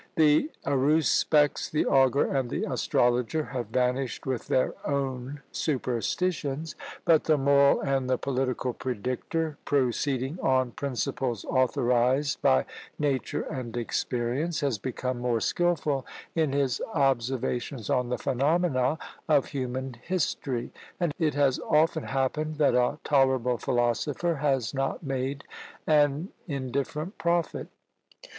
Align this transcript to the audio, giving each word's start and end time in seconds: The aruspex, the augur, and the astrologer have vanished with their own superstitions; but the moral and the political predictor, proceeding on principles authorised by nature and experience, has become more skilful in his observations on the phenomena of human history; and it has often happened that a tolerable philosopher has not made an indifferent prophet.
The 0.15 0.49
aruspex, 0.65 1.69
the 1.69 1.85
augur, 1.85 2.25
and 2.25 2.49
the 2.49 2.63
astrologer 2.63 3.43
have 3.43 3.67
vanished 3.67 4.25
with 4.25 4.47
their 4.47 4.73
own 4.83 5.41
superstitions; 5.51 6.73
but 7.05 7.25
the 7.25 7.37
moral 7.37 7.81
and 7.81 8.09
the 8.09 8.17
political 8.17 8.73
predictor, 8.73 9.59
proceeding 9.63 10.39
on 10.41 10.71
principles 10.71 11.45
authorised 11.45 12.41
by 12.41 12.65
nature 12.97 13.43
and 13.43 13.77
experience, 13.77 14.61
has 14.61 14.79
become 14.79 15.19
more 15.19 15.39
skilful 15.39 16.03
in 16.33 16.51
his 16.51 16.81
observations 16.95 17.87
on 17.91 18.09
the 18.09 18.17
phenomena 18.17 18.97
of 19.29 19.45
human 19.49 19.93
history; 20.01 20.73
and 20.99 21.13
it 21.19 21.35
has 21.35 21.59
often 21.59 22.05
happened 22.05 22.55
that 22.55 22.73
a 22.73 22.97
tolerable 23.03 23.59
philosopher 23.59 24.33
has 24.37 24.73
not 24.73 25.03
made 25.03 25.43
an 25.85 26.29
indifferent 26.47 27.19
prophet. 27.19 27.67